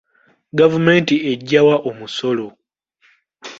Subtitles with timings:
[0.57, 2.47] Gavumenti ejjawa omusolo?